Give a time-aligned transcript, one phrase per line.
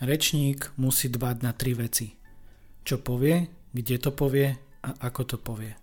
[0.00, 2.16] Rečník musí dbať na tri veci.
[2.88, 5.76] Čo povie, kde to povie a ako to povie.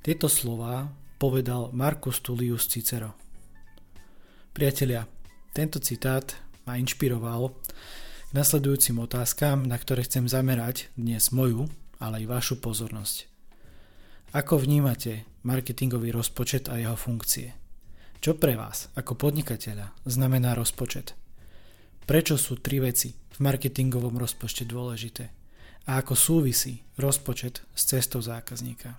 [0.00, 0.88] Tieto slova
[1.20, 3.12] povedal Marcus Tullius Cicero.
[4.56, 5.04] Priatelia,
[5.52, 6.32] tento citát
[6.64, 11.68] ma inšpiroval k nasledujúcim otázkam, na ktoré chcem zamerať dnes moju,
[12.00, 13.28] ale aj vašu pozornosť.
[14.32, 17.52] Ako vnímate marketingový rozpočet a jeho funkcie?
[18.24, 21.12] Čo pre vás, ako podnikateľa, znamená rozpočet?
[22.08, 25.28] Prečo sú tri veci v marketingovom rozpočte dôležité?
[25.84, 28.96] A ako súvisí rozpočet s cestou zákazníka?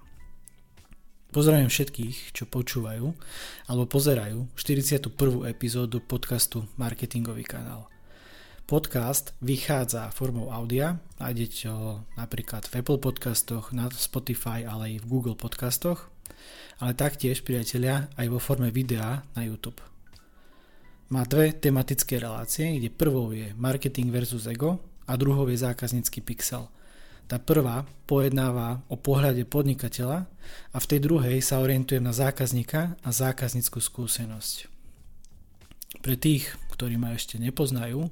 [1.33, 3.17] Pozdravujem všetkých, čo počúvajú
[3.65, 5.09] alebo pozerajú 41.
[5.49, 7.89] epizódu podcastu Marketingový kanál.
[8.69, 15.09] Podcast vychádza formou audia, nájdete ho napríklad v Apple podcastoch, na Spotify, ale aj v
[15.09, 16.13] Google podcastoch,
[16.77, 19.81] ale taktiež, priatelia, aj vo forme videa na YouTube.
[21.07, 26.67] Má dve tematické relácie, kde prvou je marketing versus ego a druhou je zákaznícky pixel.
[27.31, 30.27] Tá prvá pojednáva o pohľade podnikateľa
[30.75, 34.67] a v tej druhej sa orientujem na zákazníka a zákazníckú skúsenosť.
[36.03, 38.11] Pre tých, ktorí ma ešte nepoznajú,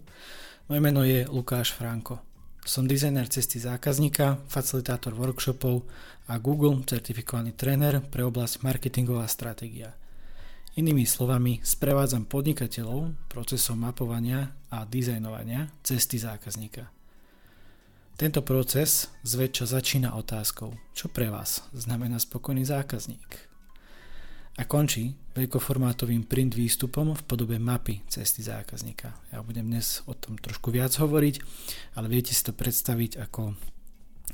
[0.72, 2.24] moje meno je Lukáš Franko.
[2.64, 5.84] Som dizajner cesty zákazníka, facilitátor workshopov
[6.32, 9.92] a Google certifikovaný tréner pre oblasť marketingová stratégia–
[10.76, 16.92] Inými slovami, sprevádzam podnikateľov procesom mapovania a dizajnovania cesty zákazníka.
[18.20, 23.56] Tento proces zväčša začína otázkou, čo pre vás znamená spokojný zákazník.
[24.60, 29.16] A končí veľkoformátovým print výstupom v podobe mapy cesty zákazníka.
[29.32, 31.40] Ja budem dnes o tom trošku viac hovoriť,
[31.96, 33.56] ale viete si to predstaviť ako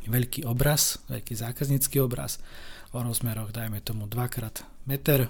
[0.10, 2.42] veľký obraz, veľký zákaznícky obraz
[2.98, 5.30] o rozmeroch, dajme tomu 2x meter,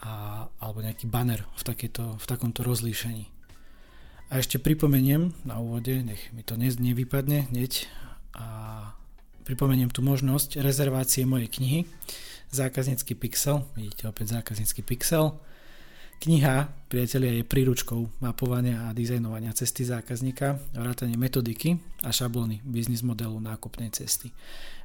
[0.00, 3.28] a, alebo nejaký banner v, takéto, v takomto rozlíšení.
[4.30, 7.90] A ešte pripomeniem na úvode, nech mi to nevypadne hneď,
[8.30, 8.46] a
[9.42, 11.80] pripomeniem tu možnosť rezervácie mojej knihy
[12.50, 15.38] Zákaznícky pixel, vidíte opäť Zákaznícky pixel.
[16.18, 23.40] Kniha, priatelia, je príručkou mapovania a dizajnovania cesty zákazníka, vrátanie metodiky a šablóny biznis modelu
[23.40, 24.34] nákupnej cesty.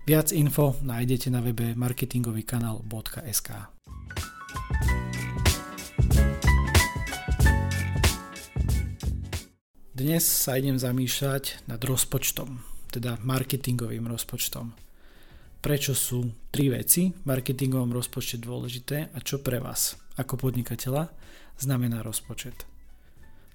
[0.07, 3.49] Viac info nájdete na webe marketingovýkanal.sk.
[9.95, 12.59] Dnes sa idem zamýšľať nad rozpočtom,
[12.91, 14.75] teda marketingovým rozpočtom.
[15.63, 21.16] Prečo sú tri veci v marketingovom rozpočte dôležité a čo pre vás ako podnikateľa
[21.55, 22.67] znamená rozpočet.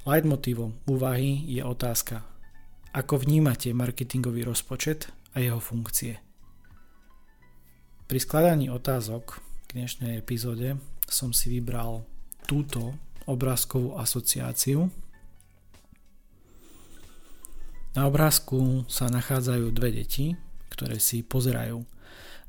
[0.08, 2.24] Leitmotívom úvahy je otázka,
[2.96, 6.24] ako vnímate marketingový rozpočet a jeho funkcie.
[8.08, 12.08] Pri skladaní otázok k dnešnej epizóde som si vybral
[12.48, 12.96] túto
[13.28, 14.88] obrázkovú asociáciu,
[17.94, 20.38] na obrázku sa nachádzajú dve deti,
[20.70, 21.82] ktoré si pozerajú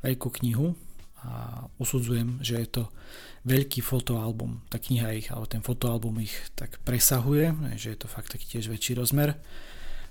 [0.05, 0.77] veľkú knihu
[1.21, 2.83] a usudzujem, že je to
[3.45, 4.61] veľký fotoalbum.
[4.69, 8.69] Tá kniha ich, alebo ten fotoalbum ich tak presahuje, že je to fakt taký tiež
[8.69, 9.37] väčší rozmer.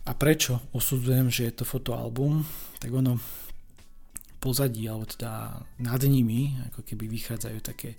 [0.06, 2.42] A prečo usudzujem, že je to fotoalbum?
[2.82, 3.18] Tak ono
[4.40, 7.94] pozadí, alebo teda nad nimi, ako keby vychádzajú také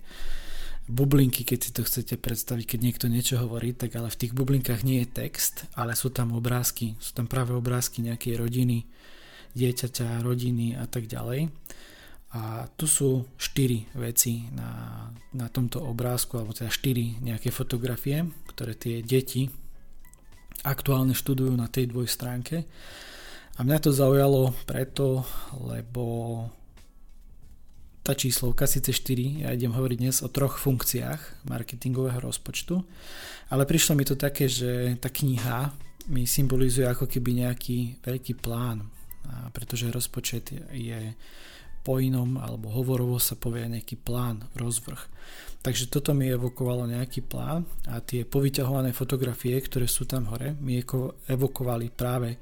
[0.90, 4.82] bublinky, keď si to chcete predstaviť, keď niekto niečo hovorí, tak ale v tých bublinkách
[4.82, 8.86] nie je text, ale sú tam obrázky, sú tam práve obrázky nejakej rodiny,
[9.54, 11.52] dieťaťa, rodiny a tak ďalej.
[12.32, 18.72] A tu sú štyri veci na, na tomto obrázku, alebo teda štyri nejaké fotografie, ktoré
[18.72, 19.52] tie deti
[20.64, 22.64] aktuálne študujú na tej dvoj stránke.
[23.52, 25.28] A mňa to zaujalo preto,
[25.60, 26.48] lebo
[28.02, 32.82] tá číslovka, síce 4, ja idem hovoriť dnes o troch funkciách marketingového rozpočtu,
[33.54, 35.70] ale prišlo mi to také, že tá kniha
[36.10, 38.90] mi symbolizuje ako keby nejaký veľký plán,
[39.22, 41.14] a pretože rozpočet je
[41.86, 44.98] po inom alebo hovorovo sa povie nejaký plán, rozvrh.
[45.62, 50.82] Takže toto mi evokovalo nejaký plán a tie povyťahované fotografie, ktoré sú tam hore, mi
[51.30, 52.34] evokovali práve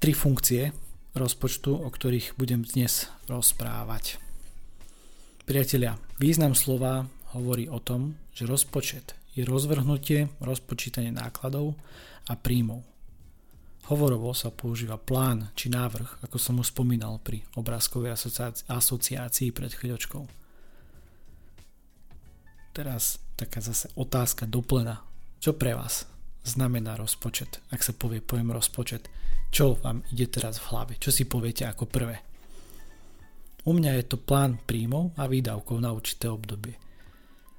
[0.00, 0.72] tri funkcie
[1.12, 4.29] rozpočtu, o ktorých budem dnes rozprávať.
[5.50, 11.74] Priatelia, význam slova hovorí o tom, že rozpočet je rozvrhnutie, rozpočítanie nákladov
[12.30, 12.86] a príjmov.
[13.90, 18.14] Hovorovo sa používa plán či návrh, ako som už spomínal pri obrázkovej
[18.70, 20.22] asociácii pred chvíľočkou.
[22.70, 25.02] Teraz taká zase otázka doplena.
[25.42, 26.06] Čo pre vás
[26.46, 27.58] znamená rozpočet?
[27.74, 29.10] Ak sa povie pojem rozpočet,
[29.50, 30.94] čo vám ide teraz v hlave?
[31.02, 32.29] Čo si poviete ako prvé?
[33.68, 36.80] U mňa je to plán príjmov a výdavkov na určité obdobie.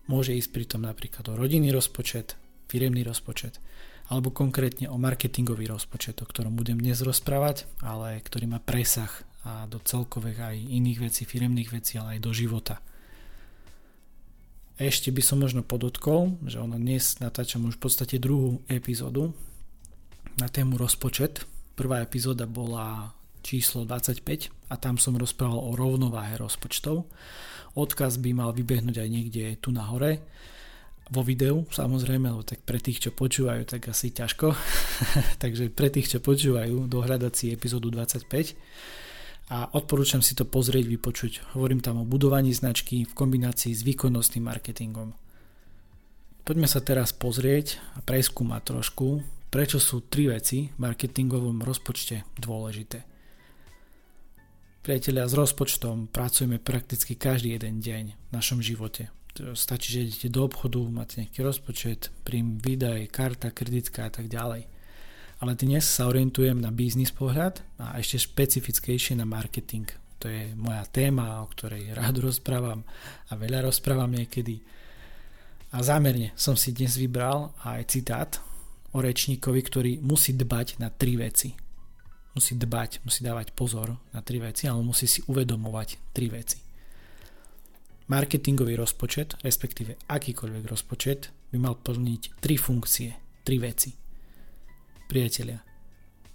[0.09, 3.61] Môže ísť pritom napríklad o rodinný rozpočet, firemný rozpočet,
[4.09, 9.11] alebo konkrétne o marketingový rozpočet, o ktorom budem dnes rozprávať, ale ktorý má presah
[9.41, 12.75] a do celkových aj iných vecí, firemných vecí, ale aj do života.
[14.81, 19.33] Ešte by som možno podotkol, že ono dnes natáčam už v podstate druhú epizódu
[20.41, 21.45] na tému rozpočet.
[21.77, 24.23] Prvá epizóda bola číslo 25
[24.71, 27.05] a tam som rozprával o rovnováhe rozpočtov.
[27.75, 30.21] Odkaz by mal vybehnúť aj niekde tu na hore
[31.11, 34.55] vo videu samozrejme, lebo tak pre tých, čo počúvajú, tak asi ťažko.
[35.43, 38.31] Takže pre tých, čo počúvajú, dohľadať si epizódu 25
[39.51, 41.51] a odporúčam si to pozrieť, vypočuť.
[41.59, 45.11] Hovorím tam o budovaní značky v kombinácii s výkonnostným marketingom.
[46.47, 49.19] Poďme sa teraz pozrieť a preskúmať trošku,
[49.51, 53.10] prečo sú tri veci v marketingovom rozpočte dôležité.
[54.81, 59.13] Priatelia, s rozpočtom pracujeme prakticky každý jeden deň v našom živote.
[59.53, 64.65] Stačí, že idete do obchodu, máte nejaký rozpočet, príjm, výdaj, karta, kreditka a tak ďalej.
[65.37, 69.85] Ale dnes sa orientujem na biznis pohľad a ešte špecifickejšie na marketing.
[70.17, 72.81] To je moja téma, o ktorej rád rozprávam
[73.29, 74.65] a veľa rozprávam niekedy.
[75.77, 78.41] A zámerne som si dnes vybral aj citát
[78.97, 81.53] o rečníkovi, ktorý musí dbať na tri veci
[82.35, 86.59] musí dbať, musí dávať pozor na tri veci, ale musí si uvedomovať tri veci.
[88.11, 93.09] Marketingový rozpočet, respektíve akýkoľvek rozpočet, by mal plniť tri funkcie,
[93.43, 93.95] tri veci.
[95.07, 95.59] Priatelia,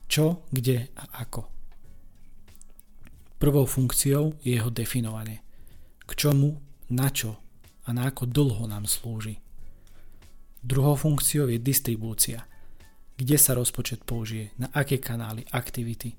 [0.09, 1.43] čo, kde a ako.
[3.37, 5.45] Prvou funkciou je jeho definovanie.
[6.09, 6.57] K čomu,
[6.93, 7.37] na čo
[7.85, 9.37] a na ako dlho nám slúži.
[10.65, 12.45] Druhou funkciou je distribúcia–
[13.17, 16.13] kde sa rozpočet použije, na aké kanály, aktivity.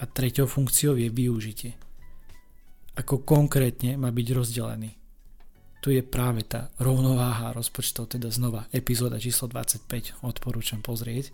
[0.00, 1.72] A treťou funkciou je využitie.
[2.96, 4.92] Ako konkrétne má byť rozdelený.
[5.80, 11.32] Tu je práve tá rovnováha rozpočtov, teda znova epizóda číslo 25, odporúčam pozrieť.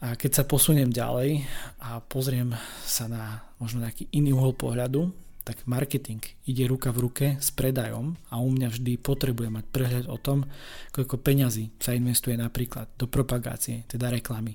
[0.00, 1.44] A keď sa posuniem ďalej
[1.82, 2.54] a pozriem
[2.86, 5.10] sa na možno nejaký iný uhol pohľadu,
[5.50, 10.06] tak marketing ide ruka v ruke s predajom a u mňa vždy potrebuje mať prehľad
[10.06, 10.46] o tom,
[10.94, 14.54] koľko peňazí sa investuje napríklad do propagácie, teda reklamy.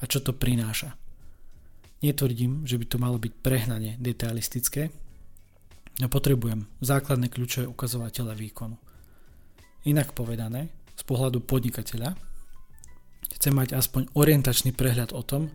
[0.00, 0.96] A čo to prináša.
[2.00, 4.88] Netvrdím, že by to malo byť prehnane detailistické,
[6.00, 8.80] no potrebujem základné kľúčové ukazovatele výkonu.
[9.84, 12.16] Inak povedané, z pohľadu podnikateľa,
[13.36, 15.52] chcem mať aspoň orientačný prehľad o tom,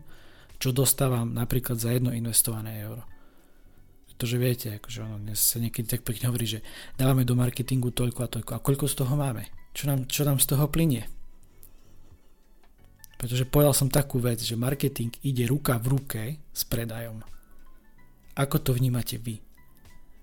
[0.62, 3.02] čo dostávam napríklad za jedno investované euro.
[4.22, 6.62] Pretože viete, akože ono dnes sa niekedy tak pekne hovorí, že
[6.94, 8.50] dávame do marketingu toľko a toľko.
[8.54, 9.50] A koľko z toho máme?
[9.74, 11.10] Čo nám, čo nám z toho plinie?
[13.18, 17.18] Pretože povedal som takú vec, že marketing ide ruka v ruke s predajom.
[18.38, 19.42] Ako to vnímate vy?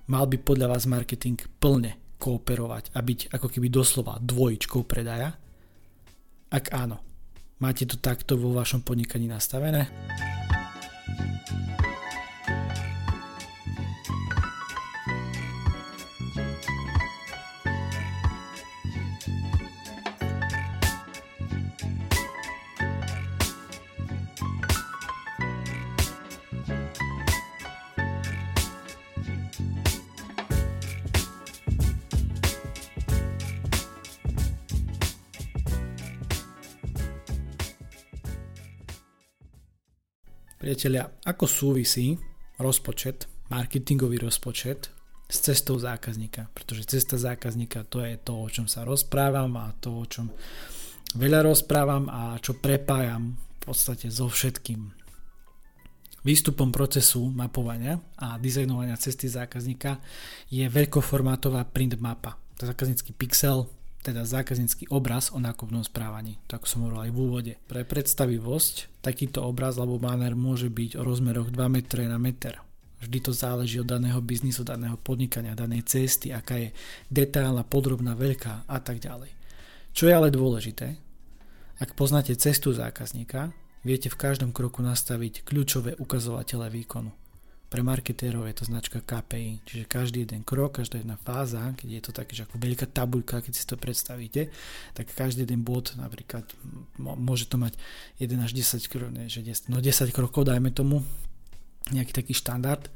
[0.07, 5.36] Mal by podľa vás marketing plne kooperovať a byť ako keby doslova dvojičkou predaja?
[6.56, 7.04] Ak áno,
[7.60, 9.92] máte to takto vo vašom podnikaní nastavené?
[40.59, 42.19] Priatelia, ako súvisí
[42.59, 44.92] rozpočet, marketingový rozpočet
[45.31, 46.51] s cestou zákazníka?
[46.51, 50.28] Pretože cesta zákazníka to je to, o čom sa rozprávam a to, o čom
[51.16, 54.92] veľa rozprávam a čo prepájam v podstate so všetkým.
[56.28, 60.04] Výstupom procesu mapovania a dizajnovania cesty zákazníka
[60.51, 62.35] je veľkoformátová print mapa.
[62.59, 63.63] To je zákaznícky pixel,
[64.09, 67.54] teda zákaznícky obraz o nákupnom správaní, tak som hovoril aj v úvode.
[67.69, 71.78] Pre predstavivosť, takýto obraz alebo banner môže byť o rozmeroch 2 m
[72.09, 72.57] na meter.
[72.99, 76.69] Vždy to záleží od daného biznisu, daného podnikania, danej cesty, aká je
[77.07, 79.31] detailná, podrobná, veľká a tak ďalej.
[79.95, 80.99] Čo je ale dôležité,
[81.80, 83.56] ak poznáte cestu zákazníka,
[83.87, 87.16] viete v každom kroku nastaviť kľúčové ukazovatele výkonu.
[87.69, 92.02] Pre marketérov je to značka KPI, čiže každý jeden krok, každá jedna fáza, keď je
[92.02, 94.49] to také, že ako veľká tabuľka, keď si to predstavíte,
[94.97, 96.49] tak každý jeden bod, napríklad
[96.97, 97.78] môže to mať
[98.18, 101.06] 1 až 10 krokov, že 10, no 10 krokov, dajme tomu,
[101.94, 102.90] nejaký taký štandard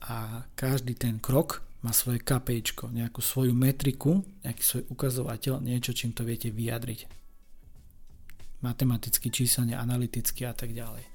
[0.00, 6.16] a každý ten krok má svoje KPI, nejakú svoju metriku, nejaký svoj ukazovateľ, niečo, čím
[6.16, 7.12] to viete vyjadriť.
[8.64, 11.13] Matematicky, číselne, analyticky a tak ďalej.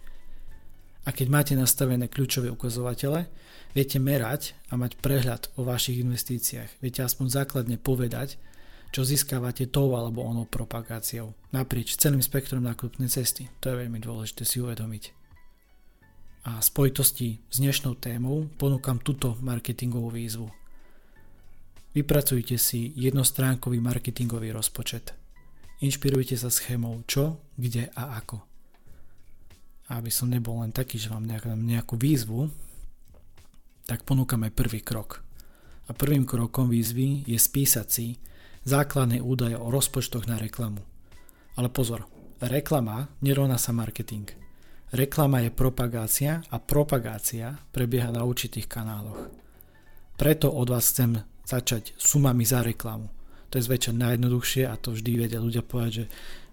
[1.08, 3.32] A keď máte nastavené kľúčové ukazovatele,
[3.72, 6.84] viete merať a mať prehľad o vašich investíciách.
[6.84, 8.36] Viete aspoň základne povedať,
[8.90, 13.48] čo získavate tou alebo onou propagáciou naprieč celým spektrom nákupnej cesty.
[13.62, 15.04] To je veľmi dôležité si uvedomiť.
[16.50, 20.48] A spojitosti s dnešnou témou ponúkam túto marketingovú výzvu.
[21.94, 25.14] Vypracujte si jednostránkový marketingový rozpočet.
[25.86, 28.49] Inšpirujte sa schémou čo, kde a ako.
[29.90, 31.26] Aby som nebol len taký, že vám
[31.66, 32.50] nejakú výzvu,
[33.90, 35.26] tak ponúkam aj prvý krok.
[35.90, 38.22] A prvým krokom výzvy je spísať si
[38.62, 40.86] základné údaje o rozpočtoch na reklamu.
[41.58, 42.06] Ale pozor,
[42.38, 44.30] reklama nerovná sa marketing.
[44.94, 49.30] Reklama je propagácia a propagácia prebieha na určitých kanáloch.
[50.18, 53.10] Preto od vás chcem začať sumami za reklamu.
[53.50, 56.06] To je zväčša najjednoduchšie a to vždy vedia ľudia povedať, že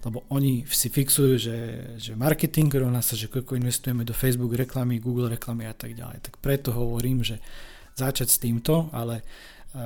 [0.06, 1.58] lebo oni si fixujú, že,
[1.98, 6.22] že marketing rovná sa, že koľko investujeme do Facebook reklamy, Google reklamy a tak ďalej.
[6.22, 7.42] Tak preto hovorím, že
[7.98, 9.22] začať s týmto, ale e,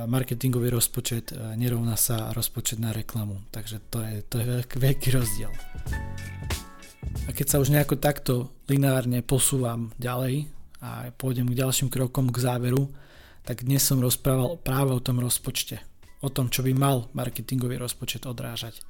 [0.05, 3.41] marketingový rozpočet e, nerovná sa rozpočet na reklamu.
[3.49, 5.51] Takže to je, to je veľký, veľký rozdiel.
[7.25, 10.45] A keď sa už nejako takto lineárne posúvam ďalej
[10.85, 12.93] a pôjdem k ďalším krokom k záveru,
[13.41, 15.81] tak dnes som rozprával práve o tom rozpočte.
[16.21, 18.85] O tom, čo by mal marketingový rozpočet odrážať.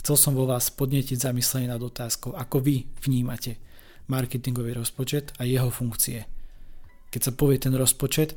[0.00, 3.60] Chcel som vo vás podnetiť zamyslenie nad otázkou, ako vy vnímate
[4.08, 6.24] marketingový rozpočet a jeho funkcie.
[7.12, 8.32] Keď sa povie ten rozpočet,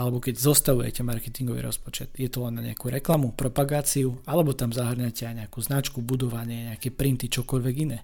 [0.00, 5.28] alebo keď zostavujete marketingový rozpočet, je to len na nejakú reklamu, propagáciu, alebo tam zahrňate
[5.28, 8.00] aj nejakú značku, budovanie, nejaké printy, čokoľvek iné.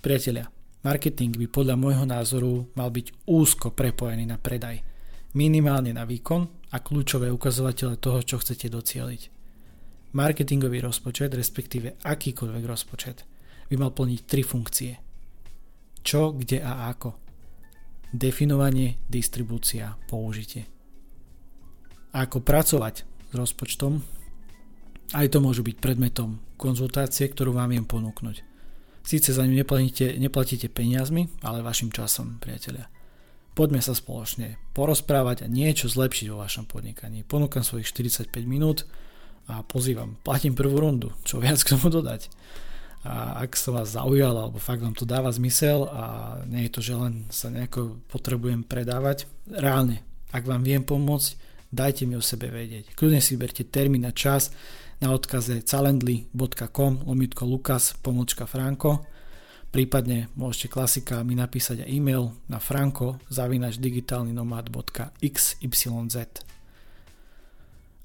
[0.00, 0.48] Priatelia,
[0.80, 4.80] marketing by podľa môjho názoru mal byť úzko prepojený na predaj,
[5.36, 9.41] minimálne na výkon a kľúčové ukazovatele toho, čo chcete docieliť.
[10.12, 13.24] Marketingový rozpočet, respektíve akýkoľvek rozpočet,
[13.72, 14.92] by mal plniť tri funkcie.
[16.04, 17.16] Čo, kde a ako.
[18.12, 20.68] Definovanie, distribúcia, použitie.
[22.12, 24.04] A ako pracovať s rozpočtom,
[25.16, 28.44] aj to môže byť predmetom konzultácie, ktorú vám viem ponúknuť.
[29.02, 32.92] Síce za ňu neplatíte, neplatíte peniazmi, ale vašim časom, priatelia.
[33.52, 37.24] Poďme sa spoločne porozprávať a niečo zlepšiť vo vašom podnikaní.
[37.24, 38.88] Ponúkam svojich 45 minút,
[39.50, 42.30] a pozývam, platím prvú rundu, čo viac k tomu dodať.
[43.02, 46.80] A ak sa vás zaujal, alebo fakt vám to dáva zmysel a nie je to,
[46.86, 51.34] že len sa nejako potrebujem predávať, reálne, ak vám viem pomôcť,
[51.74, 52.94] dajte mi o sebe vedieť.
[52.94, 54.54] Kľudne si berte termín a čas
[55.02, 59.02] na odkaze calendly.com lomitko lukas pomočka franko
[59.72, 65.58] prípadne môžete klasika mi napísať aj e-mail na franko zavinač digitálnynomad.xyz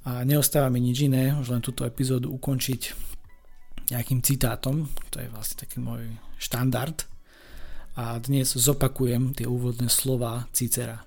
[0.07, 2.95] a neostáva mi nič iné, už len túto epizódu ukončiť
[3.91, 6.07] nejakým citátom, to je vlastne taký môj
[6.39, 7.03] štandard.
[7.99, 11.03] A dnes zopakujem tie úvodné slova Cicera.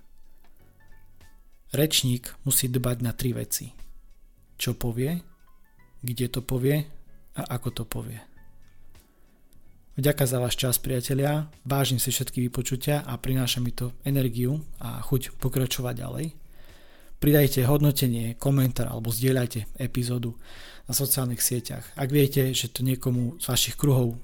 [1.72, 3.72] Rečník musí dbať na tri veci.
[4.60, 5.16] Čo povie,
[6.04, 6.84] kde to povie
[7.40, 8.20] a ako to povie.
[9.96, 11.48] Vďaka za váš čas, priatelia.
[11.64, 16.39] Vážim si všetky vypočutia a prináša mi to energiu a chuť pokračovať ďalej
[17.20, 20.34] pridajte hodnotenie, komentár alebo zdieľajte epizódu
[20.88, 21.84] na sociálnych sieťach.
[21.94, 24.16] Ak viete, že to niekomu z vašich kruhov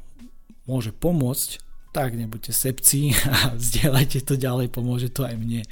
[0.64, 1.62] môže pomôcť,
[1.92, 5.62] tak nebuďte sepci a zdieľajte to ďalej, pomôže to aj mne.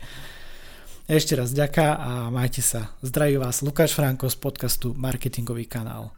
[1.05, 2.97] Ešte raz ďaká a majte sa.
[3.05, 6.13] Zdraví vás Lukáš Franko z podcastu Marketingový kanál.